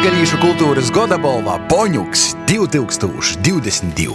Latvijas 0.00 0.30
kultūras 0.40 0.86
goda 0.96 1.18
balvā 1.20 1.58
Boņuks 1.68 2.22
2022. 2.48 4.14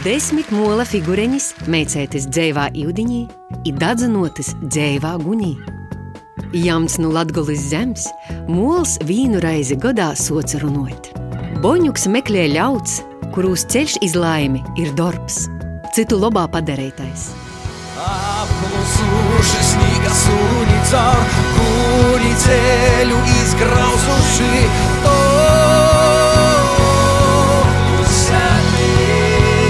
Desmit 0.00 0.48
mola 0.48 0.86
figureņas, 0.88 1.50
meicētas 1.68 2.24
dzēvā 2.32 2.70
īdiņī, 2.72 3.20
ir 3.68 3.76
dadzinotas 3.82 4.54
dzēvā 4.62 5.12
guņī. 5.20 5.52
Jams 6.56 6.96
no 7.02 7.12
Latgulis 7.12 7.66
zemes, 7.68 8.06
mols 8.48 8.96
vīnu 9.04 9.44
reizi 9.44 9.76
godā 9.76 10.14
soca 10.16 10.62
runot. 10.64 11.12
Boņuks 11.60 12.08
meklē 12.16 12.46
ļauts, 12.54 13.02
kurūs 13.36 13.66
ceļš 13.76 13.98
iz 14.08 14.16
laimi 14.16 14.64
ir 14.80 14.96
darbs, 14.96 15.42
citu 15.92 16.16
labā 16.24 16.48
padarītais. 16.48 17.28
Apklusuši 18.08 19.68
sniega 19.74 20.16
suni 20.22 20.80
caur 20.88 21.36
kūri 21.58 22.25
ceļu 22.46 23.18
izgrauzuši. 23.40 24.62
O, 25.10 25.14
senīts. 28.16 29.66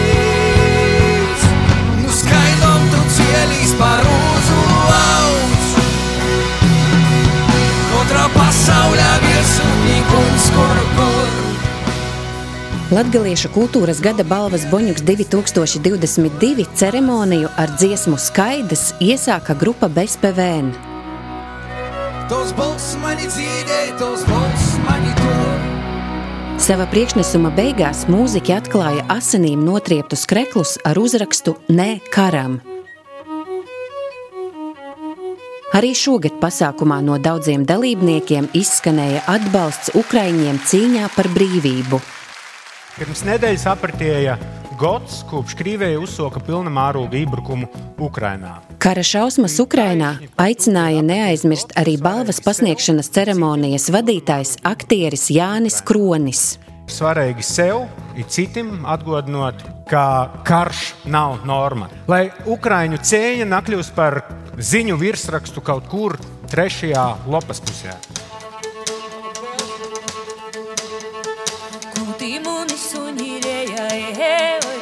Nu 2.03 2.11
skaidom 2.21 2.83
tu 2.93 3.01
cielīs 3.19 3.73
par 3.81 4.01
uzu 4.13 4.61
lauc. 4.93 5.65
Otrā 8.03 8.27
pasaulē 8.37 9.11
virsotnīkums, 9.27 10.45
kur, 10.57 10.79
kur. 10.99 11.27
Latviešu 12.87 13.49
kultūras 13.51 13.99
gada 13.99 14.23
balvas 14.23 14.63
Boņuks 14.71 15.03
2022 15.09 16.69
ceremoniju 16.79 17.51
ar 17.59 17.75
dziesmu 17.75 18.15
Skaidrs 18.15 18.93
iesāka 19.03 19.59
grupa 19.59 19.91
Bezpēvēn. 19.91 20.96
Tos 22.27 22.51
balss 22.59 22.97
mani 22.99 23.29
dzīdēja, 23.31 23.93
tos 24.01 24.25
balss 24.27 24.73
mani 24.83 25.13
tur. 25.15 25.61
Sava 26.59 26.89
priekšnesuma 26.91 27.53
beigās 27.55 28.01
mūziķi 28.11 28.55
atklāja 28.57 29.05
asinīm 29.15 29.63
notrieptus 29.63 30.25
kreklus 30.27 30.75
ar 30.83 30.99
uzrakstu 30.99 31.55
Nē, 31.71 32.01
karam. 32.11 32.59
Arī 35.79 35.95
šogad 35.95 36.41
pasākumā 36.43 36.99
no 37.07 37.23
daudziem 37.23 37.63
dalībniekiem 37.69 38.51
izskanēja 38.59 39.23
atbalsts 39.31 39.95
Ukraiņiem 39.95 40.59
cīņā 40.67 41.15
par 41.15 41.31
brīvību. 41.31 42.03
Pirms 42.99 43.23
nedēļas 43.31 43.71
apritēja 43.71 44.39
gads, 44.81 45.23
kopš 45.31 45.55
Krievija 45.63 46.03
uzsoka 46.03 46.43
pilna 46.43 46.75
mēroga 46.75 47.23
iebrukumu 47.23 47.71
Ukrajinā. 48.03 48.66
Kara 48.77 49.01
šausmas 49.01 49.55
Ukrainā 49.63 50.11
aicināja 50.37 51.01
neaizmirst 51.05 51.71
arī 51.81 51.95
balvas 52.03 52.43
pasniegšanas 52.45 53.09
ceremonijas 53.15 53.89
vadītājs 53.95 54.59
aktieris 54.69 55.31
Jānis 55.33 55.79
Kronis. 55.87 56.43
Svarīgi 56.93 57.43
sev 57.47 57.87
un 57.87 58.29
citiem 58.31 58.85
atgādinot, 58.87 59.65
ka 59.89 60.05
karš 60.47 60.93
nav 61.09 61.47
norma. 61.49 61.89
Lai 62.11 62.29
Ukrāņu 62.45 63.01
cēņa 63.01 63.49
nekļūst 63.55 63.97
par 63.97 64.21
ziņu 64.61 65.01
virsrakstu 65.01 65.65
kaut 65.65 65.89
kur 65.91 66.19
trešajā 66.53 67.07
lapas 67.33 67.65
pusē. 67.65 67.97
Kūtīmuni 71.97 72.81
sunīrēja, 72.87 73.91
ehe, 73.97 74.35
oi 74.61 74.77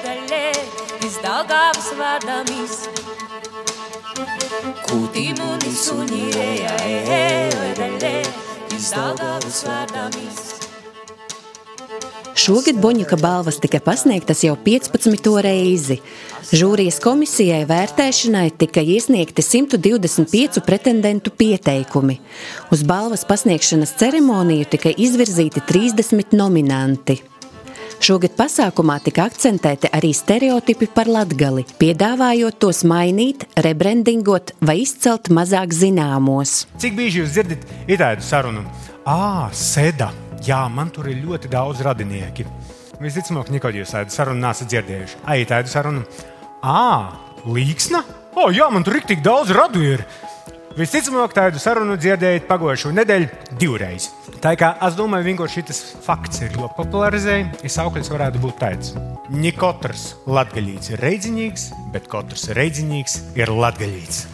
dalē, 4.83 5.15
iz 5.15 5.15
Daugavas 5.15 5.25
vārdamis. 5.29 5.55
Kūtīmuni 5.55 5.73
sunīrēja, 5.85 6.77
ehe, 6.85 7.23
oi 7.61 7.73
dalē, 7.79 8.15
iz 8.77 8.91
Daugavas 8.95 9.65
vārdamis. 9.69 10.45
Šogad 12.35 12.77
Boņuka 12.83 13.17
balvas 13.17 13.61
tika 13.63 13.79
pasniegtas 13.81 14.43
jau 14.45 14.57
15. 14.65 15.29
reizi. 15.47 16.01
Žūrijas 16.51 16.99
komisijai 17.01 17.63
vērtēšanai 17.71 18.49
tika 18.59 18.83
iesniegti 18.83 19.43
125 19.47 20.61
pretendentu 20.67 21.31
pieteikumi. 21.31 22.19
Uz 22.75 22.83
balvas 22.85 23.25
pasniegšanas 23.25 23.95
ceremoniju 24.03 24.67
tika 24.75 24.91
izvirzīti 24.91 25.63
30 25.71 26.35
nominanti. 26.37 27.21
Šogad 28.03 28.35
pasākumā 28.37 28.97
tika 29.05 29.29
akcentēti 29.29 29.89
arī 29.95 30.11
stereotipi 30.17 30.89
par 30.91 31.09
latgali, 31.11 31.63
piedāvājot 31.79 32.59
tos 32.61 32.83
mainīt, 32.89 33.47
rebrandingot 33.65 34.55
vai 34.65 34.81
izcelt 34.83 35.31
mazāk 35.31 35.75
zināmos. 35.77 36.65
Cik 36.83 36.97
bieži 36.99 37.23
jūs 37.23 37.35
dzirdat 37.37 37.65
itāļu 37.87 38.25
sarunu? 38.25 38.65
Ah, 39.07 39.47
sēda! 39.55 40.11
Jā, 40.45 40.65
man 40.69 40.91
tur 40.93 41.09
ir 41.09 41.23
ļoti 41.25 41.49
daudz 41.53 41.81
radinieki. 41.87 42.45
Visticamāk, 43.01 43.49
nekad 43.55 43.77
jūs 43.79 43.95
tādu 43.95 44.13
sarunu 44.13 44.43
nesat 44.43 44.69
dzirdējuši. 44.73 45.23
Ai, 45.31 45.43
tādu 45.49 45.73
sarunu. 45.73 46.05
Ah, 46.65 47.15
līksna? 47.47 48.03
O, 48.37 48.51
jā, 48.53 48.69
man 48.75 48.85
tur 48.85 48.99
ir 48.99 49.07
tik 49.09 49.23
daudz 49.25 49.55
radu. 49.55 49.83
Ir. 49.85 50.05
Visticamāk, 50.77 51.33
tādu 51.37 51.63
sarunu 51.63 51.97
dzirdējāt 52.01 52.49
pagājušo 52.51 52.93
nedēļu 52.97 53.31
divreiz. 53.61 54.11
Tā 54.45 54.51
kā 54.61 54.75
es 54.85 54.93
domāju, 54.93 55.25
vienkārši 55.31 55.63
šis 55.65 55.79
fakts 56.05 56.43
ir 56.45 56.53
ļoti 56.59 56.77
popularizējis. 56.77 57.63
Es 57.65 57.79
augļus 57.81 58.11
varētu 58.13 58.43
būt 58.43 58.59
tāds. 58.61 58.91
Ne 59.33 59.55
katrs 59.57 60.11
latgaļīts 60.29 60.91
ir 60.93 61.01
reidzīgs, 61.01 61.71
bet 61.95 62.11
katrs 62.13 62.51
reidzīgs 62.53 63.23
ir 63.41 63.49
latgaļīts. 63.49 64.27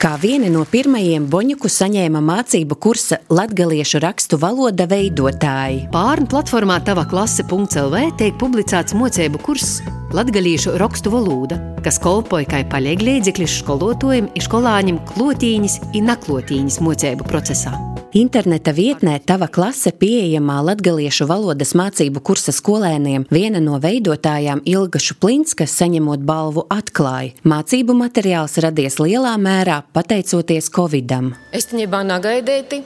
Kā 0.00 0.14
viena 0.20 0.48
no 0.52 0.62
pirmajiem 0.68 1.26
Boņuku 1.28 1.68
saņēma 1.72 2.22
mācību 2.24 2.78
kursa 2.80 3.18
latgaliešu 3.32 4.00
rakstu 4.00 4.38
valoda 4.40 4.86
veidotāji. 4.88 5.86
Pārnu 5.92 6.28
platformā 6.32 6.78
tava 6.84 7.04
klase.lv 7.08 8.02
tiek 8.16 8.40
publicēts 8.40 8.96
mocību 8.96 9.42
kurs 9.44 9.82
Latgalīšu 10.16 10.76
rakstu 10.80 11.12
valoda, 11.12 11.58
kas 11.84 11.98
kolpoja 12.00 12.48
kā 12.48 12.62
palīglīdzeklis 12.72 13.58
skolotājiem, 13.60 14.30
skolāņiem 14.40 15.02
klotīņas 15.12 15.78
un 15.90 16.10
naklotīņas 16.12 16.80
mocību 16.86 17.28
procesā. 17.28 17.74
Interneta 18.16 18.72
vietnē 18.72 19.18
Tava 19.28 19.44
klase 19.52 19.90
pieejamā 19.92 20.54
latgaliešu 20.64 21.26
valodas 21.28 21.74
mācību 21.76 22.22
kursa 22.24 22.54
skolēniem 22.56 23.26
viena 23.28 23.60
no 23.60 23.76
veidotājām 23.82 24.62
Ilga 24.64 24.96
Šuplinska 25.04 25.66
saņemot 25.68 26.22
balvu 26.24 26.64
atklāja. 26.72 27.34
Mācību 27.44 27.92
materiāls 27.98 28.56
radies 28.64 28.96
lielā 29.02 29.34
mērā 29.36 29.82
pateicoties 29.92 30.70
Covidam. 30.72 31.34
Es 31.52 31.68
tenībā 31.68 32.00
negaidīti, 32.08 32.78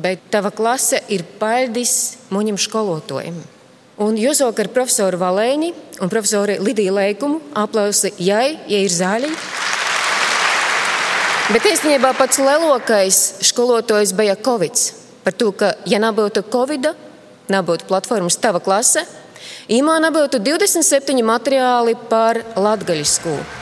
bet 0.00 0.24
tava 0.32 0.48
klase 0.56 1.02
ir 1.12 1.26
paļdis 1.42 1.92
muņam 2.32 2.56
skolotājiem. 2.56 3.42
Un 4.00 4.16
jūs 4.16 4.40
vakar 4.40 4.72
profesoru 4.72 5.20
Valēņi 5.20 5.68
un 6.00 6.08
profesoru 6.08 6.56
Lidiju 6.64 6.96
Leikumu 6.96 7.44
aplausi 7.52 8.14
jai, 8.16 8.54
ja 8.72 8.80
ir 8.80 8.96
zāļi. 8.96 9.34
Bet 11.50 11.64
īstenībā 11.66 12.12
pats 12.14 12.38
lielākais 12.38 13.16
skolotājs 13.48 14.12
bija 14.14 14.36
Covid. 14.38 14.78
Par 15.24 15.34
to, 15.34 15.50
ka, 15.50 15.72
ja 15.90 15.98
nebūtu 16.02 16.44
Covid, 16.52 16.92
nebūtu 17.50 17.88
platformas 17.90 18.38
tava 18.38 18.62
klase, 18.62 19.02
īmā 19.66 19.98
nebūtu 20.06 20.38
27 20.38 21.18
materiāli 21.26 21.96
par 22.10 22.44
latgaļu 22.54 23.08
skolu. 23.08 23.61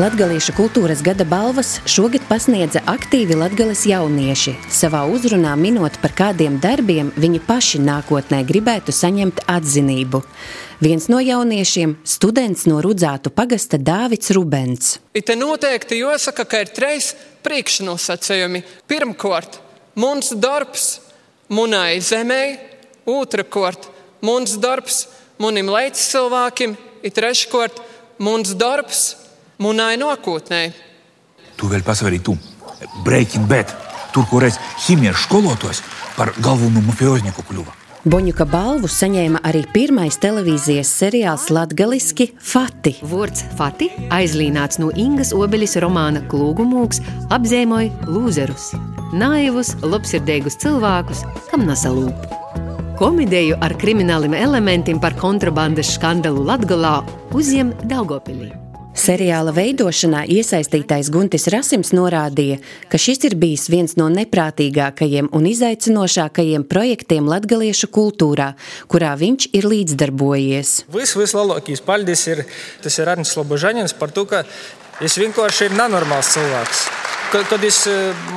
Latgaliešu 0.00 0.54
kultūras 0.56 1.02
gada 1.04 1.26
balvas 1.28 1.74
šogad 1.84 2.22
pasniedza 2.24 2.80
aktīvi 2.88 3.34
latgales 3.36 3.82
jaunieši, 3.84 4.54
savā 4.72 5.02
uzrunā 5.12 5.50
minot 5.60 5.98
par 6.00 6.14
kādiem 6.16 6.56
darbiem 6.62 7.10
viņi 7.20 7.40
paši 7.44 7.82
nākotnē 7.84 8.38
gribētu 8.48 8.94
saņemt 8.96 9.42
atzinību. 9.50 10.22
Viens 10.80 11.10
no 11.12 11.20
jauniešiem- 11.20 11.98
students 12.14 12.64
no 12.64 12.80
Rudzātu 12.80 13.28
pagasta 13.28 13.76
Dāvids 13.76 14.32
Rubens. 14.32 14.98
Te 15.12 15.36
noteikti 15.36 16.00
jāsaka, 16.00 16.48
ka 16.48 16.60
ir 16.60 16.72
trīs 16.72 17.12
priekšnosacījumi. 17.44 18.64
Pirmkārt, 18.88 19.60
mums 19.96 20.30
darbs 20.30 21.00
munai 21.50 22.00
zemē, 22.00 22.58
otrkārt, 23.04 23.90
mums 24.22 24.56
darbs 24.56 25.08
munim 25.38 25.66
līdzcilvēkiem, 25.66 26.76
ir 27.02 27.10
treškārt, 27.10 27.76
mums 28.18 28.54
darbs 28.54 29.19
munai 29.60 29.96
nākotnē. 30.00 30.62
Tu 31.56 31.68
vēl 31.68 31.84
pasvari 31.84 32.20
tu. 32.24 32.36
Breaking 33.04 33.46
Bad. 33.48 33.72
Tur, 34.10 34.24
kur 34.26 34.42
es 34.42 34.56
ķīmijas 34.86 35.26
skolotājs 35.28 35.84
par 36.16 36.32
galveno 36.42 36.82
mafioznieku 36.88 37.44
kļuvu. 37.46 37.76
Boņuka 38.10 38.46
balvu 38.48 38.88
saņēma 38.88 39.42
arī 39.44 39.60
pirmais 39.74 40.16
televīzijas 40.22 40.88
seriāls 41.02 41.50
Latgaliski 41.52 42.30
Fati. 42.40 42.94
Vārds 43.04 43.44
Fati 43.58 43.90
aizlīnāts 44.08 44.80
no 44.80 44.88
Ingas 44.96 45.34
Obeļas 45.36 45.76
romāna 45.84 46.22
Klūgumūks 46.32 47.02
apzīmoja 47.36 48.08
lūzerus, 48.08 48.70
naivus, 49.12 49.74
labsirdīgus 49.84 50.56
cilvēkus, 50.64 51.26
kam 51.50 51.68
nesalūp. 51.68 52.24
Komēdiju 52.96 53.60
ar 53.60 53.76
krimināliem 53.80 54.32
elementiem 54.36 54.98
par 55.00 55.12
kontrabandas 55.20 55.92
skandalu 55.98 56.48
Latgalā 56.48 57.02
uzņem 57.36 57.76
Daugopilī. 57.84 58.59
Seriāla 59.00 59.52
veidošanā 59.56 60.26
iesaistītais 60.28 61.08
Guntis 61.14 61.46
Rasims 61.52 61.94
norādīja, 61.96 62.58
ka 62.92 62.98
šis 63.00 63.22
ir 63.30 63.36
bijis 63.40 63.64
viens 63.72 63.94
no 63.96 64.10
neprātīgākajiem 64.12 65.30
un 65.36 65.46
izaicinošākajiem 65.48 66.66
projektiem 66.68 67.30
latgaliešu 67.30 67.88
kultūrā, 67.94 68.50
kurā 68.92 69.14
viņš 69.16 69.48
ir 69.56 69.68
līdzdarbojies. 69.72 70.74
Vis, 70.92 71.14
vislielākais 71.16 71.80
paldies 71.86 72.26
ir, 72.28 72.44
tas 72.84 73.00
ir 73.00 73.08
Arnis 73.08 73.32
Slobožaņins 73.32 73.96
par 73.96 74.12
to, 74.12 74.26
ka 74.28 74.42
es 75.00 75.16
vienkārši 75.16 75.70
ir 75.70 75.78
nenormāls 75.80 76.34
cilvēks. 76.36 76.88
Kad, 77.30 77.46
kad 77.54 77.64
es, 77.64 77.86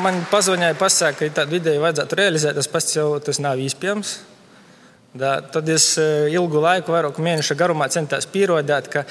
man 0.05 0.23
pazvanīja, 0.31 0.77
pasaka, 0.79 1.25
ka 1.25 1.41
tādu 1.41 1.59
ideju 1.59 1.83
vajadzētu 1.83 2.21
realizēt, 2.21 2.55
tas 2.61 2.71
pats 2.71 2.95
jau 2.95 3.09
tas 3.19 3.43
nav 3.43 3.59
iespējams. 3.59 4.21
Da, 5.13 5.35
tad 5.45 5.67
es 5.69 5.91
ilgu 6.33 6.57
laiku, 6.57 6.89
vairāk 6.95 7.19
mēnešu 7.21 7.53
garumā 7.59 7.85
centos 7.93 8.25
pierādīt, 8.33 8.89
ka 8.89 9.03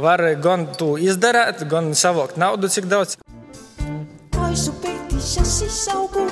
var 0.00 0.22
gan 0.40 0.64
to 0.80 0.94
izdarīt, 0.96 1.66
gan 1.68 1.92
savākt 1.92 2.40
naudu, 2.40 2.70
cik 2.72 2.88
daudz. 2.88 3.18
Aisu 4.40 4.72
peitissä 4.80 5.44
sisauku, 5.44 6.24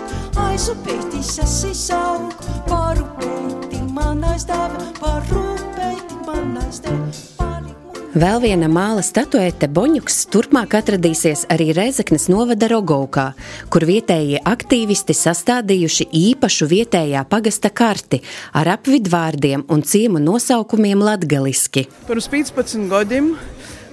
aisu 0.48 0.74
peitissä 0.84 1.44
sisauku, 1.44 2.32
paru 2.68 3.04
peiti 3.20 3.82
manaistava, 3.92 4.92
paru 5.00 5.44
peiti 5.76 6.22
manaistava. 6.26 7.27
Vēl 8.16 8.38
viena 8.40 8.70
māla 8.72 9.02
statuete 9.04 9.66
Boņuks 9.68 10.22
turpmāk 10.32 10.78
atradīsies 10.78 11.42
arī 11.52 11.74
Rezeknes 11.76 12.24
novada 12.32 12.64
Rogovkā, 12.72 13.26
kur 13.68 13.84
vietējie 13.84 14.40
aktīvisti 14.48 15.12
sastādījuši 15.12 16.06
īpašu 16.16 16.70
vietējā 16.70 17.26
pagasta 17.28 17.68
karti 17.68 18.22
ar 18.56 18.72
apvidvārdiem 18.78 19.66
un 19.68 19.84
ciemu 19.84 20.22
nosaukumiem 20.24 21.04
latgaliski. 21.04 21.84
Pirms 22.08 22.30
15 22.32 22.88
gadiem 22.88 23.34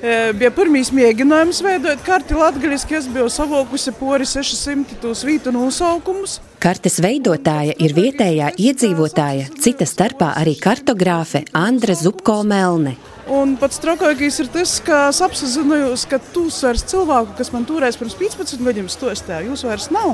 bija 0.01 0.51
pirmīs 0.55 0.91
mēģinājums 0.95 1.61
veidot 1.65 2.03
karti 2.05 2.37
latgaliski. 2.37 2.97
Es 2.99 3.07
biju 3.11 3.29
savākusi 3.31 3.93
pori 3.99 4.27
600 4.27 4.99
tos 5.01 5.23
vītu 5.27 5.53
nosaukumus. 5.55 6.39
Kartes 6.61 6.97
veidotāja 7.03 7.75
ir 7.79 7.93
vietējā 7.93 8.51
iedzīvotāja, 8.57 9.51
cita 9.61 9.85
starpā 9.85 10.31
arī 10.39 10.55
kartogrāfe 10.57 11.43
Andra 11.53 11.93
Zupko 11.93 12.39
Melne. 12.47 12.95
Un 13.25 13.55
pats 13.57 13.79
trakākais 13.81 14.35
ir 14.41 14.49
tas, 14.53 14.75
ka 14.85 15.07
es 15.09 15.19
apzinājos, 15.25 16.03
ka 16.09 16.19
tūs 16.33 16.59
vairs 16.61 16.83
cilvēku, 16.91 17.33
kas 17.39 17.49
man 17.53 17.63
toreiz 17.65 17.97
pirms 17.97 18.13
15 18.19 18.61
gadiem 18.65 18.89
stostēja, 18.91 19.47
jūs 19.47 19.65
vairs 19.65 19.87
nav. 19.93 20.13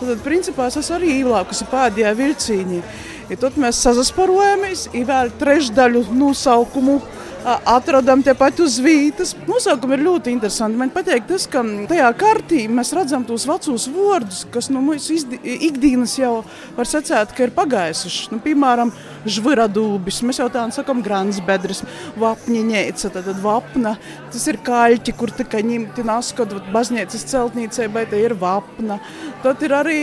Tad, 0.00 0.20
principā, 0.24 0.68
es 0.68 0.90
arī 0.92 1.14
ielākusi 1.22 1.68
pēdējā 1.72 2.12
vilcīnī. 2.18 2.82
Ja 3.30 3.38
tad 3.40 3.56
mēs 3.60 3.80
sazasparojamies, 3.80 4.90
ir 4.92 5.08
vēl 5.08 5.32
trešdaļu 5.40 6.04
nosaukumu 6.20 6.98
atradām 7.44 8.22
tepat 8.24 8.60
uz 8.64 8.78
vītas. 8.82 9.32
Nosaukumi 9.48 9.96
ir 9.96 10.04
ļoti 10.04 10.32
interesanti. 10.34 10.78
Man 10.80 10.92
patīk 10.94 11.26
tas, 11.28 11.46
ka 11.50 11.62
tajā 11.90 12.08
kartī 12.20 12.64
mēs 12.70 12.92
redzam 12.96 13.24
tos 13.28 13.46
vecos 13.48 13.86
vārdus, 13.92 14.42
kas 14.52 14.70
no 14.72 14.82
mūsu 14.84 15.16
ikdienas 15.40 16.16
jau 16.18 16.40
var 16.76 16.88
secēt, 16.88 17.34
ka 17.36 17.46
ir 17.46 17.54
pagājuši. 17.56 18.30
Nu, 18.34 18.40
piemēram, 18.44 18.92
žviradūbis, 19.28 20.22
mēs 20.26 20.42
jau 20.42 20.48
tādā 20.50 20.68
sakām, 20.74 21.02
grānsbedres, 21.04 21.84
vapņiņēca, 22.20 23.12
tad 23.16 23.30
vapna. 23.44 23.96
Tas 24.32 24.46
ir 24.50 24.60
kaļķi, 24.66 25.16
kur 25.18 25.32
tikai 25.34 25.62
ņemti 25.66 26.04
naskot 26.06 26.54
baznīcas 26.74 27.26
celtnīcai, 27.32 27.88
bet 27.94 28.12
te 28.12 28.20
ir 28.20 28.36
vapna. 28.38 29.00
Tad 29.44 29.64
ir 29.64 29.76
arī 29.80 30.02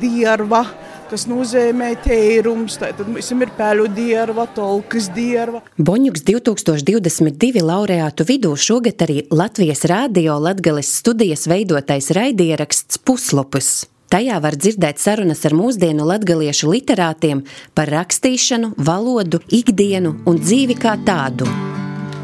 dierva 0.00 0.66
kas 1.10 1.26
nozīmē 1.28 1.92
tērums. 2.04 2.78
Tad 2.80 3.00
mums 3.08 3.30
ir 3.32 3.52
pēļu 3.58 3.88
dierva, 3.96 4.46
tolkas 4.54 5.08
dierva. 5.14 5.62
Boņuks 5.78 6.24
2022 6.28 7.64
laureātu 7.64 8.26
vidū 8.28 8.54
šogad 8.58 9.04
arī 9.06 9.22
Latvijas 9.32 9.86
Rādio 9.88 10.38
Latgales 10.42 10.90
studijas 11.00 11.46
veidotais 11.50 12.10
raidieraksts 12.16 13.00
Puslopus. 13.04 13.88
Tajā 14.08 14.38
var 14.40 14.56
dzirdēt 14.56 15.00
sarunas 15.02 15.42
ar 15.44 15.52
mūsdienu 15.52 16.06
latgaliešu 16.08 16.70
literātiem 16.72 17.42
par 17.76 17.92
rakstīšanu, 17.92 18.72
valodu, 18.80 19.42
ikdienu 19.52 20.14
un 20.28 20.40
dzīvi 20.40 20.78
kā 20.80 20.96
tādu. 21.04 21.48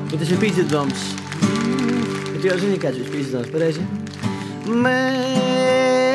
Bet 0.09 0.17
tas 0.23 0.33
ir 0.33 0.41
pīzdevums. 0.41 1.05
Bet 2.33 2.49
jau 2.49 2.57
zini, 2.63 2.81
kāds 2.81 3.05
ir 3.05 3.13
pīzdevums, 3.13 3.53
pareizi? 3.53 3.85
Mēžēks 4.65 6.14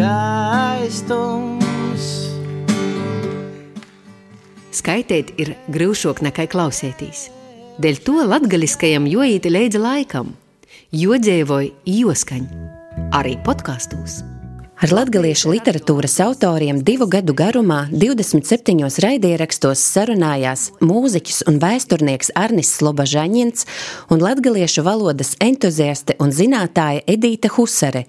skaistums. 0.00 2.06
Skaitīt 4.72 5.34
ir 5.42 5.52
grūšāk 5.74 6.22
nekā 6.24 6.46
klausēties. 6.50 7.28
Dēļ 7.80 8.00
to 8.06 8.24
latgaliskajam 8.28 9.08
joīti 9.10 9.52
leidza 9.52 9.80
laikam, 9.82 10.34
jo 10.92 11.16
dzīvoja 11.20 11.72
joskaņa 11.84 12.48
arī 13.20 13.36
podkāstos. 13.44 14.22
Ar 14.80 14.94
latgaliešu 14.96 15.50
literatūras 15.52 16.14
autoriem 16.24 16.78
divu 16.80 17.04
gadu 17.12 17.34
garumā 17.36 17.82
27 17.92 18.86
raidierakstos 19.04 19.82
sarunājās 19.84 20.62
mūziķis 20.80 21.42
un 21.52 21.58
vēsturnieks 21.60 22.32
Arnis 22.40 22.72
Slobažaņins 22.78 23.68
un 24.08 24.24
latgaliešu 24.24 24.86
valodas 24.88 25.34
entuziaste 25.44 26.16
un 26.16 26.32
zinātāja 26.32 27.04
Edīte 27.04 27.52
Husare, 27.52 28.06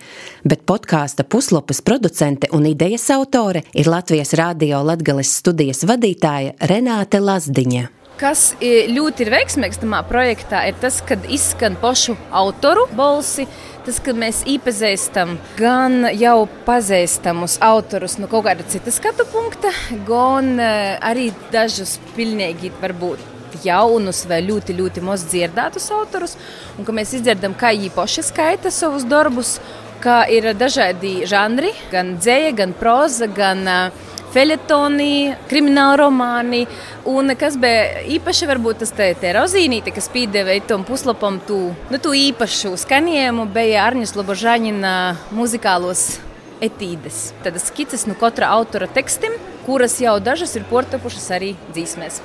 bet 0.47 0.63
podkāsta 0.63 1.27
puslopas 1.27 1.83
producente 1.83 2.47
un 2.55 2.63
idejas 2.71 3.09
autore 3.11 3.67
ir 3.75 3.91
Latvijas 3.91 4.31
Rādio 4.39 4.79
Latgales 4.79 5.35
studijas 5.43 5.83
vadītāja 5.83 6.55
Renāte 6.71 7.19
Lazdiņa. 7.19 8.00
Kas 8.21 8.51
ļoti 8.61 9.23
ir 9.25 9.31
veiksmīgs 9.33 9.79
tajā 9.81 9.99
projektā, 10.05 10.59
ir 10.69 10.75
tas, 10.77 10.99
ka 11.01 11.15
izskan 11.25 11.73
pašu 11.81 12.13
autoru 12.29 12.83
balsi. 12.93 13.47
Tas, 13.81 13.97
ka 13.97 14.13
mēs 14.13 14.43
iepazīstam 14.45 15.39
gan 15.57 16.05
jau 16.13 16.43
pazīstamus 16.67 17.55
autorus 17.65 18.19
no 18.21 18.29
kaut 18.29 18.45
kāda 18.45 18.67
cita 18.69 18.93
skatu 18.93 19.25
punkta, 19.31 19.71
gan 20.05 20.53
arī 20.61 21.31
dažus 21.49 21.95
pilnīgi 22.13 22.69
varbūt 22.77 23.25
jaunus 23.65 24.21
vai 24.29 24.43
ļoti, 24.45 24.77
ļoti 24.77 25.01
maz 25.01 25.25
dzirdētus 25.25 25.89
autorus. 25.97 26.37
Un 26.77 26.85
ka 26.85 26.93
mēs 26.93 27.15
izdzirdam, 27.17 27.57
kā 27.57 27.73
viņi 27.73 27.89
paši 27.97 28.27
skaita 28.29 28.69
savus 28.69 29.01
darbus, 29.09 29.57
kā 30.01 30.21
ir 30.29 30.51
dažādi 30.57 31.23
žanri, 31.29 31.73
gan 31.89 32.19
dzēja, 32.21 32.53
gan 32.61 32.77
proza, 32.77 33.25
gan 33.25 33.65
uh, 33.65 34.10
feļetoni, 34.33 35.35
krimināla 35.49 35.99
romāni. 36.03 36.63
Un 37.09 37.35
kas 37.39 37.57
bija 37.61 38.01
īpaši, 38.17 38.49
varbūt 38.49 38.81
tas 38.83 38.93
te, 38.95 39.11
te 39.19 39.33
rozīnīte, 39.37 39.93
kas 39.95 40.09
pīdēvēja 40.13 40.67
tam 40.73 40.85
puslapam 40.87 41.39
tu, 41.47 41.61
nu, 41.91 42.01
tu 42.01 42.15
īpašu 42.17 42.75
skanējumu, 42.85 43.47
bija 43.53 43.85
Arņas 43.87 44.15
Lobožaņina 44.19 44.93
muzikālos 45.37 46.19
etīdes. 46.61 47.31
Tad 47.45 47.57
skices 47.61 48.05
no 48.09 48.17
katra 48.19 48.51
autora 48.55 48.89
tekstiem, 48.91 49.35
kuras 49.65 49.97
jau 50.01 50.19
dažas 50.23 50.55
ir 50.57 50.67
portapušas 50.69 51.31
arī 51.37 51.55
dzīsmēs. 51.73 52.21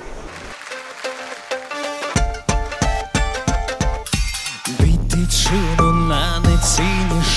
Šunu 5.47 5.91
nani 6.09 6.55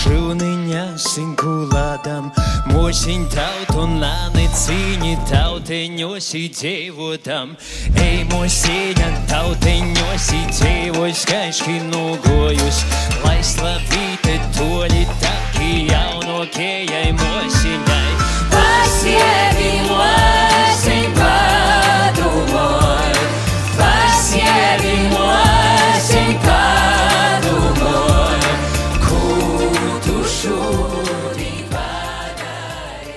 cīņi 0.01 0.17
šuniņa 0.17 0.83
sinkulādam 0.97 2.31
Mošiņ 2.73 3.25
tautu 3.33 3.87
nani 4.01 4.47
cīņi 4.57 5.17
tauteņosi 5.29 6.43
dzīvotam 6.57 7.55
Ej 8.01 8.25
mošiņa 8.33 9.11
tauteņosi 9.31 10.41
dzīvos 10.53 11.25
skaiški 11.25 11.81
nogojus 11.91 12.85
Lai 13.25 13.41
slavīte 13.45 14.39
toļi 14.57 15.05
taki 15.21 15.73
jaunokējai 15.91 17.11
mošiņai 17.21 18.07
Pasievi 18.55 19.75
mošiņ 19.91 20.50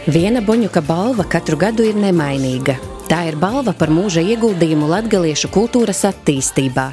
Viena 0.04 0.42
Boņuka 0.44 0.82
balva 0.84 1.24
katru 1.24 1.56
gadu 1.56 1.86
ir 1.88 1.96
nemainīga. 1.96 2.74
Tā 3.08 3.22
ir 3.30 3.38
balva 3.40 3.72
par 3.72 3.88
mūža 3.88 4.20
ieguldījumu 4.34 4.90
latgaliešu 4.92 5.48
kultūras 5.54 6.02
attīstībā, 6.10 6.90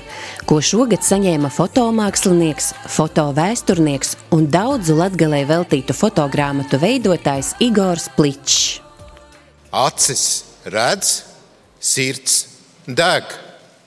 ko 0.46 0.60
šogad 0.62 1.02
saņēma 1.02 1.50
fotomākslinieks, 1.50 2.70
fotovēsturnieks 2.94 4.14
un 4.36 4.46
daudzu 4.54 4.94
latgalē 5.02 5.42
veltītu 5.50 5.96
fotogrāmatu 5.98 6.78
veidotājs 6.78 7.56
Igors 7.66 8.06
Pličs. 8.14 8.78
Acis 9.74 10.24
redz, 10.70 11.24
sirds 11.82 12.44
deg. 12.86 13.26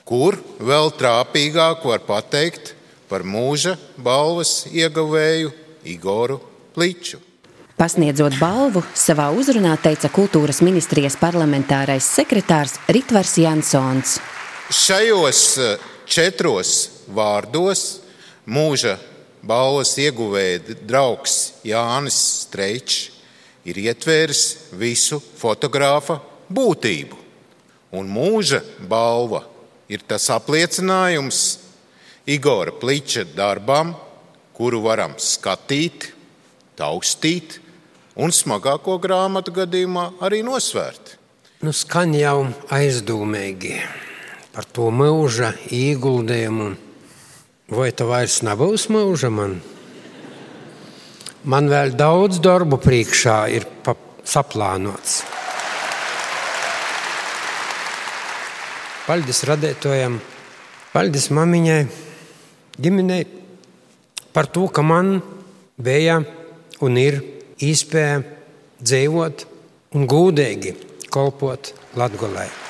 Kur 0.04 0.36
vēl 0.60 0.92
trāpīgāk 1.00 1.88
var 1.88 2.04
pateikt 2.04 2.74
par 3.08 3.24
mūža 3.24 3.78
balvas 3.96 4.66
ieguvēju 4.68 5.54
Igoru 5.96 6.42
Pliču? 6.76 7.23
Pasniedzot 7.74 8.36
balvu, 8.38 8.84
savā 8.94 9.32
uzrunā 9.34 9.72
teica 9.82 10.06
kultūras 10.14 10.60
ministrijas 10.62 11.16
parlamentārais 11.18 12.06
sekretārs 12.06 12.76
Ritvars 12.86 13.32
Jansons. 13.42 14.12
Šajos 14.70 15.40
četros 16.06 16.70
vārdos 17.10 17.82
mūža 18.46 18.94
balvas 19.42 19.96
ieguvēja 19.98 20.76
draugs 20.86 21.34
Jānis 21.66 22.20
Streičs 22.44 23.08
ir 23.66 23.82
ietvēris 23.82 24.44
visu 24.78 25.18
fotogrāfa 25.18 26.20
būtību. 26.54 27.18
Un 27.98 28.06
mūža 28.06 28.62
balva 28.86 29.42
ir 29.90 30.06
tas 30.06 30.28
apliecinājums 30.30 31.42
Igora 32.30 32.70
Pliča 32.70 33.26
darbam, 33.34 33.96
kuru 34.54 34.78
varam 34.86 35.18
skatīt, 35.18 36.12
taustīt 36.78 37.63
un 38.14 38.32
smagāko 38.34 38.96
grāmatu 39.02 39.54
gadījumā 39.54 40.08
arī 40.24 40.42
nosvērt. 40.46 41.16
Nu, 41.64 41.72
skan 41.72 42.14
jau 42.14 42.50
aizdomīgi 42.74 43.78
par 44.54 44.66
to 44.70 44.90
mūža 44.94 45.54
ieguldījumu. 45.72 46.74
Vai 47.74 47.88
tā 47.96 48.06
vairs 48.06 48.42
nebūs 48.44 48.86
mūža 48.92 49.30
man? 49.32 49.56
Man 51.44 51.68
vēl 51.68 51.94
daudz 51.96 52.38
darbu 52.44 52.78
priekšā 52.80 53.38
ir 53.56 53.66
saplānots. 54.24 55.22
Paldies 59.04 59.42
radētojam, 59.44 60.20
paldies 60.94 61.28
mamiņai, 61.34 61.80
ģimenei 62.80 63.26
par 64.32 64.48
to, 64.48 64.64
ka 64.72 64.80
man 64.80 65.18
bija 65.76 66.22
un 66.84 66.96
ir 67.00 67.20
iespēja 67.62 68.22
dzīvot 68.82 69.46
un 69.94 70.06
gudīgi 70.10 70.74
kalpot 71.14 71.74
Latvijai. 71.94 72.63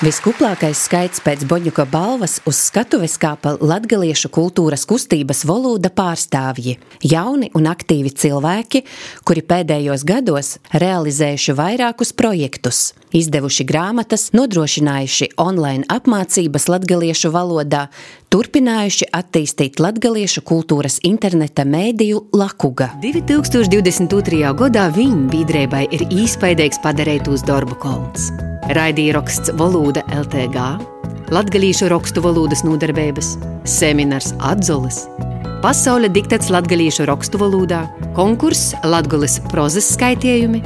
Viskuplākais 0.00 0.80
skaits 0.86 1.20
pēc 1.20 1.42
Boņuka 1.44 1.84
balvas 1.92 2.38
uz 2.48 2.56
skatuves 2.70 3.18
kāpa 3.20 3.50
latgaliešu 3.60 4.30
kultūras 4.32 4.86
kustības 4.88 5.42
volūda 5.44 5.90
pārstāvji- 5.92 6.78
jauni 7.12 7.50
un 7.52 7.68
aktīvi 7.68 8.08
cilvēki, 8.08 8.80
kuri 9.28 9.42
pēdējos 9.42 10.06
gados 10.08 10.56
realizējuši 10.72 11.52
vairākus 11.52 12.14
projektus, 12.16 12.94
izdevuši 13.12 13.66
grāmatas, 13.68 14.30
nodrošinājuši 14.32 15.32
online 15.36 15.84
apmācības 15.84 16.68
latgaliešu 16.72 17.28
valodā, 17.30 17.88
turpinājuši 18.30 19.04
attīstīt 19.12 19.76
latgaliešu 19.84 20.40
kultūras 20.40 20.98
interneta 21.02 21.64
mēdīju 21.64 22.32
Lakuga. 22.32 22.94
2022. 23.02 24.54
gadā 24.54 24.88
viņa 24.88 25.28
biedrībai 25.28 25.92
ir 25.92 26.08
īspaidīgs 26.08 26.80
padarītos 26.80 27.44
darbu 27.44 27.76
kolns. 27.76 28.49
Raidīja 28.70 29.16
raksts 29.16 29.50
Valoda 29.58 30.04
LTG, 30.14 30.60
Latvijas 31.34 31.80
rakstu 31.90 32.22
valodas 32.22 32.62
nodarbības, 32.62 33.32
seminārs 33.66 34.30
Atzolis, 34.46 35.00
Pasaules 35.60 36.12
diktats 36.14 36.52
Latvijas 36.54 37.00
rakstu 37.10 37.40
valodā, 37.42 37.82
konkurss 38.14 38.76
Latvijas 38.86 39.40
prozas 39.50 39.90
skaitījumi 39.96 40.62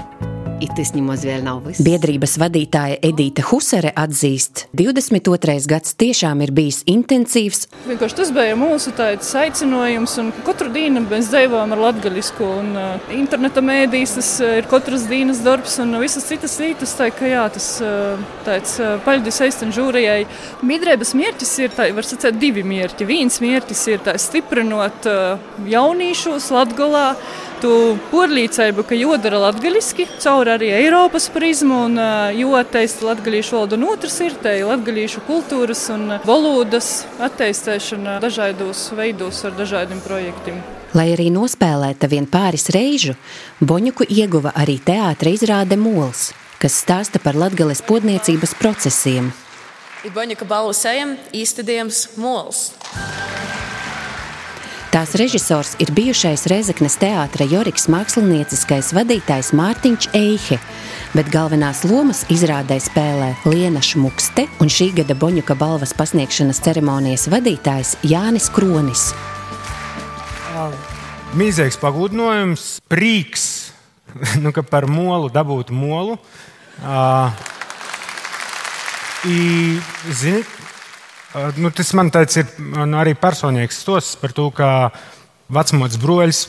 Biedrības 1.85 2.35
vadītāja 2.41 2.97
Edīte 3.05 3.43
Husere 3.45 3.91
atzīst, 4.01 4.65
22. 4.77 5.57
gads 5.69 5.93
tiešām 6.01 6.41
ir 6.45 6.53
bijis 6.57 6.81
intensīvs. 6.89 7.67
Vienkārši 7.85 8.19
tas 8.21 8.33
bija 8.35 8.57
mūsu 8.57 8.95
aicinājums, 8.97 10.17
un 10.23 10.31
katru 10.47 10.71
dienu 10.73 11.03
mēs 11.05 11.29
dzīvojam 11.33 11.75
ar 11.77 11.83
latgaļisku, 11.85 12.49
un 12.63 12.73
uh, 12.81 13.11
interneta 13.13 13.63
mēdīs 13.65 14.17
tas 14.17 14.31
uh, 14.41 14.57
ir 14.61 14.69
katras 14.71 15.05
dienas 15.11 15.43
darbs, 15.45 15.77
un 15.85 15.99
visas 16.01 16.25
citas 16.31 16.57
lietas, 16.63 16.97
tā 16.97 17.11
ka 17.13 17.29
jā, 17.29 17.45
tas 17.53 17.71
uh, 17.85 18.21
tāds 18.47 18.79
uh, 18.81 18.97
paļģis 19.05 19.43
eistan 19.49 19.75
žūrijai. 19.75 20.23
Biedrības 20.65 21.13
mērķis 21.19 21.57
ir, 21.67 21.75
tā, 21.77 21.91
var 21.97 22.09
sacēt, 22.09 22.41
divi 22.41 22.65
mērķi. 22.67 23.09
Viens 23.09 23.41
mērķis 23.45 23.89
ir 23.93 24.05
tā 24.09 24.17
stiprinot 24.21 25.11
uh, 25.11 25.51
jaunīšus 25.69 26.49
Latgalā, 26.55 27.09
tu 27.65 27.97
porlīdzību, 28.11 28.85
ka 28.85 28.97
jodara 28.99 29.39
latgaļiski, 29.47 30.07
caur 30.21 30.51
arī 30.53 30.69
Eiropas 30.77 31.31
prizmu, 31.33 31.87
un 31.89 31.97
joteist 32.37 33.01
latgaļīšu 33.05 33.57
valodu, 33.57 33.79
un 33.79 33.87
otrs 33.95 34.19
ir 34.27 34.37
te 34.43 34.53
latgaļīšu 34.69 35.23
kultūras 35.25 35.87
un 35.95 36.19
valodas 36.29 36.91
atteistēšana 37.25 38.19
dažādos 38.25 38.91
veidos 38.99 39.41
ar 39.49 39.57
dažādiem 39.57 40.03
projektiem. 40.05 40.61
Lai 40.95 41.09
arī 41.15 41.31
nospēlēta 41.33 42.11
vien 42.13 42.29
pāris 42.31 42.69
reižu, 42.75 43.17
Boņuku 43.65 44.07
ieguva 44.13 44.53
arī 44.55 44.77
teātra 44.85 45.33
izrāde 45.33 45.81
Mols, 45.81 46.33
kas 46.61 46.77
stāsta 46.85 47.23
par 47.23 47.39
latgales 47.39 47.81
podniecības 47.87 48.55
procesiem. 48.61 49.33
Boņuka 50.15 50.45
balvu 50.45 50.77
sejam 50.77 51.17
īstadījums 51.33 52.11
Mols. 52.21 52.69
Tās 54.95 55.17
režisors 55.19 55.73
ir 55.83 55.91
bijušais 55.91 56.45
Rezeknes 56.47 56.95
teātra 57.03 57.43
Joriks 57.51 57.89
mākslinieckais 57.91 58.93
vadītājs 58.95 59.49
Mārtiņš 59.59 60.05
Eihe, 60.15 60.59
bet 61.19 61.33
galvenās 61.35 61.81
lomas 61.83 62.21
izrādē 62.31 62.77
spēlē 62.79 63.33
Liena 63.43 63.83
Šmukste 63.83 64.45
un 64.63 64.71
šī 64.71 64.93
gada 65.01 65.17
Boņuka 65.19 65.57
balvas 65.59 65.91
pasniegšanas 65.99 66.63
ceremonijas 66.63 67.27
vadītājs 67.33 67.97
Jānis 68.07 68.47
Kronis. 68.55 69.09
Mīzīgs 71.43 71.81
pagudinājums, 71.83 72.69
prīks, 72.87 73.49
nu, 74.47 74.55
ka 74.55 74.63
par 74.63 74.87
molu 74.87 75.27
dabūtu 75.27 75.75
molu. 75.75 76.21
Uh, 76.87 77.35
i, 79.27 79.43
zini, 80.15 80.47
Nu, 81.35 81.71
tas 81.75 81.89
man 81.99 82.13
tāds 82.15 82.37
ir 82.39 82.47
nu, 82.63 82.85
arī 83.01 83.17
personīgs 83.19 83.81
stosts 83.83 84.15
par 84.21 84.31
to, 84.37 84.47
ka 84.55 84.69
vecmots 85.51 85.99
broļs 85.99 86.43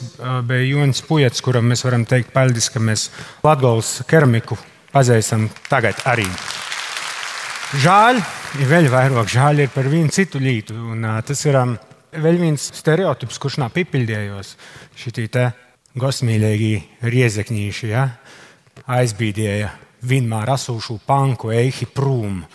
bija 0.46 0.68
Jonis 0.70 1.02
Pujats, 1.08 1.42
kuram 1.42 1.66
mēs 1.72 1.82
varam 1.88 2.06
teikt 2.06 2.30
paldies, 2.36 2.70
ka 2.70 2.82
mēs 2.84 3.08
Latgolas 3.46 3.98
keramiku 4.06 4.58
pazīstam 4.94 5.48
tagad 5.72 6.04
arī. 6.06 6.28
Žēl, 7.82 8.22
ir 8.62 8.70
vēl 8.70 8.92
vairāk 8.94 9.32
žēl 9.34 9.66
ir 9.66 9.74
par 9.74 9.90
vienu 9.90 10.14
citu 10.14 10.38
lītu. 10.40 10.78
Un, 10.94 11.02
tas 11.26 11.42
ir 11.50 11.58
vēl 12.22 12.38
viens 12.40 12.70
stereotips, 12.78 13.42
kurš 13.42 13.58
nav 13.64 13.74
pipildējos. 13.74 14.54
Šī 15.02 15.26
te 15.34 15.50
gosmīlīgi 15.98 16.72
riezekņīši 17.10 17.90
ja? 17.90 18.06
aizbīdēja 18.86 19.74
vienmēr 20.06 20.54
asūšu 20.54 21.00
panku 21.08 21.50
eihi 21.56 21.90
prūmu. 21.90 22.46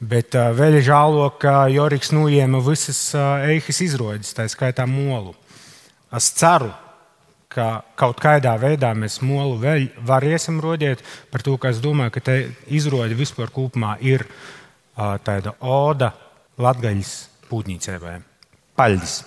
Bet 0.00 0.34
uh, 0.36 0.52
ir 0.52 0.82
žēlo, 0.84 1.30
ka 1.40 1.66
Joriks 1.72 2.12
nuiema 2.12 2.60
visas 2.60 2.98
uh, 3.16 3.40
eihas 3.48 3.80
izrodas, 3.80 4.34
tā 4.36 4.44
skaitā 4.52 4.84
molu. 4.84 5.32
Es 6.12 6.28
ceru, 6.36 6.68
ka 7.48 7.80
kaut 7.96 8.20
kādā 8.20 8.52
veidā 8.60 8.92
mēs 8.92 9.22
molu 9.24 9.56
vēl 9.62 9.88
varēsim 10.04 10.60
rodēt, 10.60 11.00
par 11.32 11.44
to, 11.46 11.56
ka 11.56 11.72
es 11.72 11.80
domāju, 11.80 12.12
ka 12.12 12.24
te 12.28 12.36
izrode 12.68 13.16
vispār 13.16 13.48
kopumā 13.54 13.96
ir 14.04 14.26
uh, 14.28 15.16
tāda 15.24 15.56
oda 15.64 16.12
latgaļas 16.60 17.16
pūtnīcēbai. 17.48 18.20
Paldies! 18.76 19.22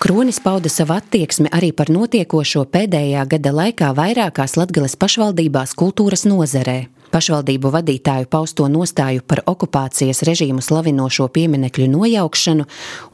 Kronis 0.00 0.40
pauda 0.40 0.68
savu 0.72 0.94
attieksmi 0.96 1.50
arī 1.52 1.74
par 1.76 1.88
notiekošo 1.92 2.66
pēdējā 2.72 3.24
gada 3.32 3.50
laikā 3.52 3.90
vairākās 3.96 4.56
Latgales 4.56 4.96
pašvaldībās 4.96 5.76
kultūras 5.76 6.24
nozarē. 6.28 6.78
Pašvaldību 7.10 7.72
vadītāju 7.74 8.28
pausto 8.30 8.68
nostāju 8.70 9.24
par 9.26 9.42
okupācijas 9.50 10.22
režīmu 10.28 10.62
slavinošo 10.62 11.26
pieminekļu 11.34 11.88
nojaukšanu 11.90 12.66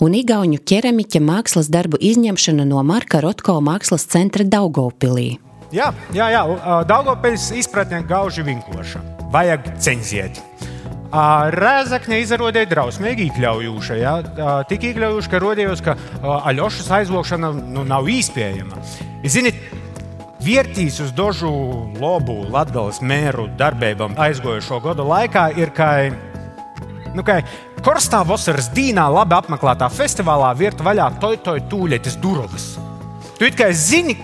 un 0.05 0.17
igauņu 0.19 0.61
ķeramiķa 0.69 1.23
mākslas 1.25 1.71
darbu 1.73 1.97
izņemšanu 2.05 2.67
no 2.69 2.83
Marka 2.85 3.23
Rotko 3.25 3.57
mākslas 3.65 4.05
centra 4.13 4.45
Daugopilī. 4.45 5.39
Jā, 5.73 5.89
jā, 6.15 6.29
jā. 6.31 6.43
Daugopils 6.87 7.49
izpratne 7.57 8.03
gauži 8.07 8.45
vinkoša. 8.47 9.01
Vajag 9.33 9.73
cenziet. 9.83 10.43
Rēzakne 11.57 12.21
izrādīja 12.21 12.69
drausmīgi 12.69 13.31
iekļaujoša. 13.31 13.97
Ja? 13.97 14.15
Tik 14.69 14.91
iekļaujoša, 14.91 15.33
ka 15.33 15.41
rodījos, 15.41 15.83
ka 15.87 15.97
Aļošas 16.21 16.93
aizvokšana 17.01 17.53
nu, 17.73 17.87
nav 17.89 18.11
iespējama. 18.13 18.83
Ziniet, 19.25 19.57
Vērtīs 20.47 21.01
uz 21.03 21.09
dažu 21.11 21.49
labu 21.99 22.37
Latvijas 22.55 23.01
mēru 23.03 23.49
darbībām 23.59 24.13
aizgojušo 24.15 24.77
gadu 24.85 25.03
laikā 25.09 25.49
ir, 25.59 25.73
ka, 25.75 25.89
nu, 27.17 27.25
ka 27.27 27.41
Korstā 27.83 28.21
vasaras 28.29 28.69
dīnā 28.77 29.09
labi 29.11 29.35
apmeklētā 29.35 29.89
festivālā 29.91 30.53
virt 30.55 30.85
vaļā 30.87 31.09
toj 31.19 31.41
toj 31.43 31.65
tūlētis 31.73 32.21
durvis. 32.23 32.69
Tu 33.41 33.49
it 33.49 33.59
kā 33.59 33.73
zini, 33.75 34.15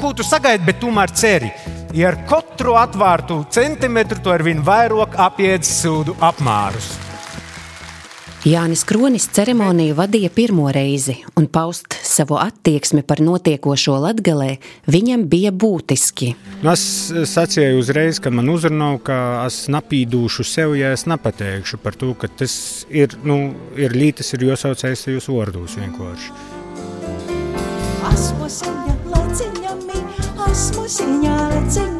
ko 0.00 0.10
tu 0.18 0.26
sagaidi, 0.26 0.66
bet 0.66 0.82
tomēr 0.82 1.14
ceri. 1.14 1.52
Ja 1.94 2.10
ar 2.10 2.18
katru 2.26 2.74
atvērtu 2.80 3.44
centimetru 3.54 4.18
to 4.24 4.34
ar 4.34 4.42
vien 4.42 4.64
vairāk 4.66 5.14
apiet 5.28 5.68
sūdu 5.68 6.18
apmērus. 6.18 6.90
Jānis 8.50 8.82
Kronis 8.86 9.30
ceremoniju 9.30 9.94
vadīja 9.98 10.34
pirmo 10.34 10.66
reizi, 10.74 11.20
un 11.38 11.46
paust 11.46 11.94
savu 12.18 12.38
attieksmi 12.40 13.04
par 13.06 13.22
notiekošo 13.24 13.96
latgalē, 14.02 14.56
viņam 14.90 15.26
bija 15.30 15.52
būtiski. 15.54 16.32
Nu, 16.62 16.72
es 16.74 16.84
sacīju 17.32 17.78
uzreiz, 17.80 18.20
kad 18.22 18.34
man 18.34 18.50
uzrunāja, 18.52 19.02
ka 19.08 19.18
es 19.46 19.64
napīdūšu 19.72 20.46
sev, 20.46 20.74
ja 20.78 20.92
es 20.96 21.06
nepateikšu 21.10 21.80
par 21.82 21.98
to, 21.98 22.14
ka 22.18 22.30
tas 22.30 22.86
ir, 22.90 23.14
nu, 23.26 23.54
ir 23.78 23.94
lītas, 23.96 24.32
ir 24.34 24.48
jāsaucējis 24.50 25.06
tajos 25.08 25.30
vārdos 25.32 25.78
vienkārši. 25.78 26.34
Esmu 28.08 28.48
seņa 28.50 28.96
leciņami, 29.12 30.02
esmu 30.48 30.88
seņa 30.98 31.38
leciņām, 31.52 31.97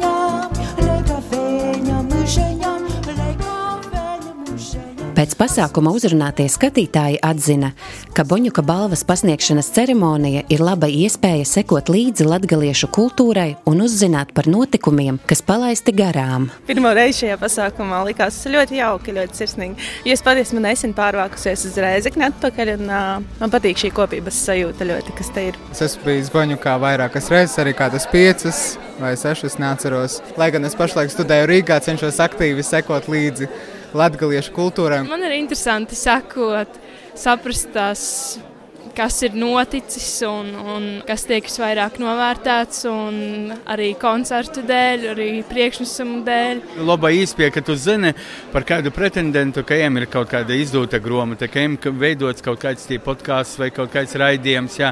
Pēc 5.19 5.33
pasākuma 5.35 5.91
uzrunātie 5.91 6.45
skatītāji 6.47 7.17
atzina, 7.27 7.73
ka 8.15 8.23
Boņuka 8.23 8.63
balvas 8.63 9.01
pasniegšanas 9.03 9.67
ceremonija 9.75 10.45
ir 10.47 10.61
laba 10.63 10.87
iespēja 10.87 11.43
sekot 11.43 11.89
līdzi 11.91 12.23
latgaliešu 12.23 12.87
kultūrai 12.95 13.57
un 13.67 13.83
uzzināt 13.83 14.31
par 14.37 14.47
notikumiem, 14.47 15.17
kas 15.27 15.43
palaisti 15.43 15.91
garām. 15.99 16.47
Pirmā 16.69 16.93
reize 16.95 17.25
šajā 17.25 17.39
pasākumā 17.41 18.05
likās 18.07 18.39
ļoti 18.47 18.79
jauki, 18.79 19.17
ļoti 19.17 19.41
sirsnīgi. 19.41 19.89
Es 20.07 20.23
patiesībā 20.23 20.63
nesen 20.69 20.95
pārvākusies 20.95 21.67
uz 21.67 21.81
Rēzekni 21.83 22.29
atpakaļ, 22.29 22.71
un 22.77 22.87
uh, 22.87 23.09
man 23.41 23.55
patīk 23.57 23.83
šī 23.83 23.91
kopības 23.97 24.39
sajūta 24.45 24.87
ļoti, 24.87 25.17
kas 25.19 25.33
te 25.35 25.49
ir. 25.49 25.59
Es 25.75 25.83
esmu 25.89 26.07
bijis 26.13 26.31
Boņukā 26.31 26.77
vairākas 26.85 27.33
reizes, 27.35 27.59
arī 27.59 27.75
kādas 27.81 28.07
piecas 28.15 28.63
vai 29.03 29.17
sešas 29.19 29.59
neatceros. 29.59 30.21
Lai 30.39 30.53
gan 30.55 30.71
es 30.71 30.79
pašlaik 30.79 31.11
studēju 31.11 31.51
Rīgā, 31.51 31.81
cenšos 31.83 32.23
aktīvi 32.23 32.63
sekot 32.71 33.11
līdzi 33.11 33.51
latgaliešu 33.97 34.53
kultūrai. 34.57 35.03
Man 35.09 35.25
ir 35.27 35.37
interesanti 35.39 35.97
sekot, 35.99 36.79
saprast 37.19 37.71
tās, 37.75 38.03
kas 38.99 39.21
ir 39.23 39.37
noticis 39.39 40.09
un, 40.27 40.51
un 40.59 40.87
kas 41.07 41.23
tiek 41.29 41.47
visvairāk 41.47 42.01
novērtēts. 42.03 42.85
Arī 43.71 43.93
koncertu 44.01 44.65
dēļ, 44.67 45.05
arī 45.13 45.29
priekšnesumu 45.47 46.23
dēļ. 46.27 46.63
Laba 46.89 47.13
īspēja, 47.15 47.53
ka 47.55 47.63
tu 47.67 47.77
zini 47.79 48.11
par 48.53 48.67
kādu 48.67 48.91
pretendentu, 48.95 49.63
ka 49.67 49.79
viņiem 49.79 50.01
ir 50.01 50.09
kaut 50.11 50.33
kāda 50.33 50.57
izdota 50.59 50.99
grāmata, 51.03 51.47
ka 51.47 51.63
viņiem 51.63 52.01
veidots 52.01 52.45
kaut 52.45 52.63
kāds 52.65 52.89
podkāsts 53.05 53.61
vai 53.61 53.71
kaut 53.75 53.93
kāds 53.95 54.17
raidījums. 54.19 54.79
Jā. 54.81 54.91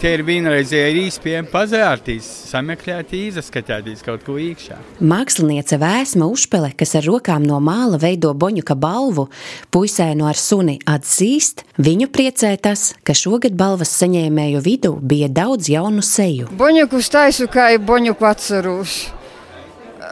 Tie 0.00 0.14
ir 0.16 0.24
vienreizēji 0.26 1.06
īspēja 1.06 1.44
pazērtīs, 1.52 2.26
sameklēt, 2.50 3.14
izskatīt 3.14 4.02
kaut 4.06 4.26
ko 4.26 4.38
iekšā. 4.40 4.80
Māksliniece 5.06 5.78
Vēsma 5.80 6.26
Užpele, 6.32 6.72
kas 6.78 6.96
ar 6.98 7.06
rokām 7.06 7.46
no 7.46 7.60
māla 7.62 8.00
veido 8.02 8.32
Boņuka 8.34 8.74
balvu, 8.80 9.28
puisēnu 9.74 10.26
ar 10.26 10.38
suni 10.40 10.78
atzīst, 10.88 11.62
viņu 11.78 12.10
priecē 12.12 12.54
tas, 12.62 12.88
ka 13.06 13.14
šogad 13.35 13.55
balvas 13.57 13.91
saņēmēju 14.01 14.61
vidū 14.65 14.91
bija 15.01 15.29
daudz 15.31 15.69
jaunu 15.71 16.03
seju. 16.05 16.49
Boņuku 16.57 17.01
taisu, 17.11 17.47
kā 17.51 17.71
ir 17.75 17.81
boņuku 17.85 18.27
atceros. 18.27 18.97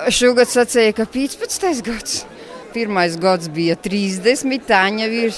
Šogad 0.10 0.50
sacīja, 0.50 0.96
ka 0.98 1.06
15. 1.10 1.84
gads. 1.86 2.24
Pirmais 2.74 3.18
gads 3.20 3.50
bija 3.50 3.76
30, 3.76 4.66
Tāņa 4.70 5.10
ir 5.10 5.36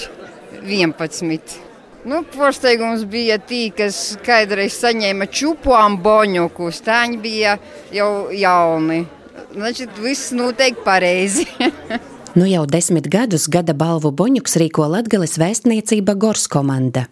11. 0.62 1.58
Nu, 2.04 2.24
Pārsteigums 2.26 3.04
bija 3.06 3.38
tī, 3.38 3.68
kas 3.74 4.18
kādreiz 4.26 4.74
saņēma 4.82 5.28
čupām 5.30 6.00
boņukus. 6.02 6.82
Tāņi 6.86 7.20
bija 7.22 7.56
jau 7.94 8.12
jauni. 8.34 9.04
Значит, 9.52 9.90
viss 10.02 10.32
noteikti 10.32 10.84
pareizi. 10.84 11.46
Nu 12.32 12.46
jau 12.48 12.62
desmit 12.64 13.10
gadus 13.12 13.44
gada 13.44 13.74
balvu 13.76 14.08
Boņuks 14.16 14.54
rīko 14.56 14.86
Latgales 14.88 15.34
vēstniecība 15.36 16.14
Gors 16.16 16.46
komanda. 16.48 17.02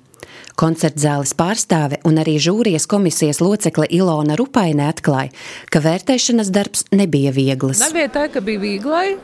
Koncertzāles 0.56 1.34
pārstāve 1.36 1.98
un 2.08 2.16
arī 2.22 2.38
žūrijas 2.40 2.86
komisijas 2.88 3.42
locekle 3.44 3.90
Ilona 3.92 4.38
Rupaine 4.40 4.86
atklāja, 4.88 5.34
ka 5.68 5.82
vērtēšanas 5.84 6.52
darbs 6.56 6.86
nebija 6.96 7.34
viegls. 7.36 7.82
Nebija 7.84 8.12
tā, 8.14 8.30
ka 8.32 8.40
bija 8.44 8.62
vieglai. 8.64 9.18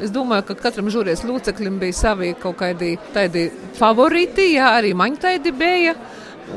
Es 0.00 0.12
domāju, 0.14 0.46
ka 0.48 0.56
katram 0.62 0.88
žūrijas 0.88 1.26
loceklim 1.28 1.76
bija 1.82 1.96
savi 1.98 2.30
kaut 2.40 2.56
kādi 2.62 2.94
tādi 3.12 3.48
favorīti, 3.76 4.54
jā, 4.54 4.70
arī 4.78 4.94
man 4.96 5.18
tādi 5.20 5.52
bija. 5.52 5.92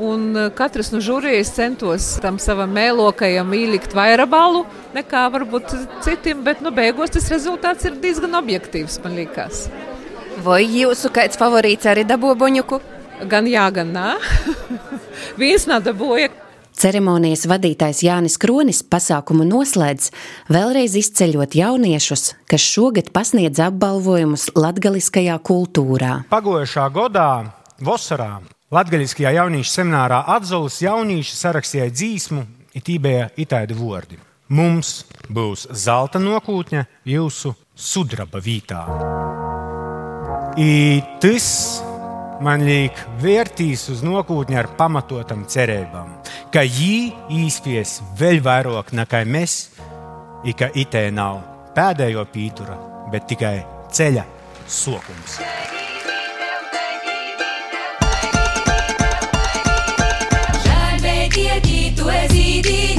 Un 0.00 0.30
eh, 0.38 0.48
katrs 0.56 0.88
no 0.94 1.02
žūrijas 1.04 1.50
centos 1.52 2.06
tam 2.24 2.38
savam 2.40 2.72
mēlokajam 2.72 3.52
ielikt 3.52 3.92
vairāk 3.92 4.30
balu 4.32 4.62
nekā 4.96 5.26
varbūt 5.34 5.76
citiem, 6.06 6.40
bet 6.46 6.64
nu, 6.64 6.72
beigās 6.72 7.12
tas 7.12 7.28
rezultāts 7.34 7.84
ir 7.84 8.00
diezgan 8.00 8.40
objektīvs, 8.40 8.96
man 9.04 9.18
liekas. 9.20 9.66
Vai 10.40 10.62
jūsu 10.64 11.12
kāds 11.12 11.36
favorīts 11.36 11.90
arī 11.92 12.06
dabūja 12.08 12.40
boņuku? 12.40 12.80
Gan 13.28 13.46
jā, 13.50 13.66
gan 13.74 13.92
nē. 13.94 14.08
Viens 15.40 15.66
nedabūja. 15.70 16.30
Ceremonijas 16.72 17.44
vadītājs 17.46 18.00
Jānis 18.06 18.38
Kronis 18.40 18.80
pasākumu 18.82 19.44
noslēdz, 19.44 20.08
vēlreiz 20.50 20.96
izceļot 20.98 21.54
jauniešus, 21.58 22.32
kas 22.48 22.64
šogad 22.64 23.10
pasniedz 23.12 23.60
apbalvojumus 23.60 24.48
latgaliskajā 24.56 25.36
kultūrā. 25.44 26.22
Pagojušā 26.32 26.88
gadā, 26.94 27.28
Vasarā, 27.82 28.40
Latvijas 28.72 29.12
jauniešu 29.20 29.68
seminārā 29.68 30.22
Atzolas 30.32 30.80
jaunieši 30.80 31.36
sarakstīja 31.36 31.90
dzīsmu, 31.92 32.46
it 32.72 32.88
īpaši 32.88 33.44
itāļu 33.44 33.76
vārdi. 33.76 34.18
Mums 34.52 35.04
būs 35.28 35.68
zelta 35.76 36.20
nokūtņa 36.20 36.86
jūsu 37.08 37.52
sudraba 37.76 38.40
vītā. 38.40 38.82
I 40.56 41.00
tas 41.20 41.46
man 42.42 42.64
liek 42.66 42.98
vērtīs 43.22 43.86
uz 43.92 44.02
nākotni 44.04 44.58
ar 44.58 44.68
pamatotam 44.78 45.44
cerībām, 45.50 46.10
ka 46.54 46.64
viņi 46.66 47.42
īspies 47.42 48.00
vēl 48.18 48.42
vairāk 48.44 48.92
nekā 48.98 49.22
mēs, 49.28 49.56
i 50.44 50.54
ka 50.58 50.72
itē 50.74 51.06
nav 51.14 51.42
pēdējo 51.76 52.26
pītura, 52.34 52.78
bet 53.12 53.28
tikai 53.30 53.58
ceļa 53.94 54.26
sokums. 54.66 55.38
tu 61.96 62.91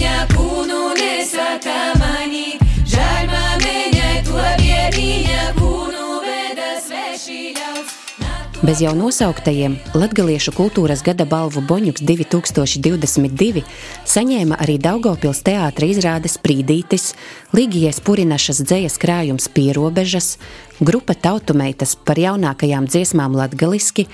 Bez 8.64 8.80
jau 8.80 8.94
nosauktajiem 8.96 9.74
Latviešu 9.92 10.54
kultūras 10.56 11.02
gada 11.04 11.26
balvu 11.28 11.60
Boņuks 11.68 12.00
2022 12.08 13.60
saņēma 14.08 14.56
arī 14.64 14.78
Daugopils 14.80 15.42
teātra 15.44 15.90
izrādes 15.92 16.38
Prīdītis, 16.40 17.10
Ligijas 17.52 18.00
Purinašas 18.00 18.62
dzējas 18.64 18.96
krājums 19.04 19.50
Pierobežas, 19.52 20.38
grupa 20.80 21.12
Tautumeitas 21.12 21.98
par 22.08 22.22
jaunākajām 22.24 22.88
dziesmām 22.88 23.36
latgaliski 23.36 24.08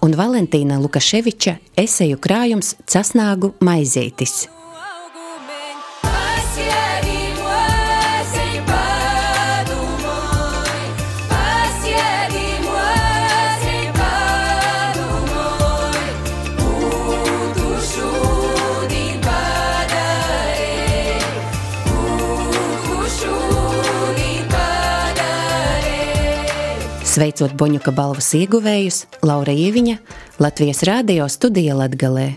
un 0.00 0.16
Valentīna 0.16 0.80
Lukaševiča 0.80 1.58
eseju 1.84 2.22
krājums 2.24 2.78
Casnāgu 2.88 3.52
maizītis. 3.60 4.46
Sveicot 27.20 27.52
Boņuka 27.52 27.92
balvas 27.92 28.30
ieguvējus, 28.32 29.02
Laura 29.28 29.52
Ieviņa, 29.52 29.98
Latvijas 30.40 30.80
Rādio 30.88 31.26
studija 31.28 31.76
Latgalē. 31.76 32.30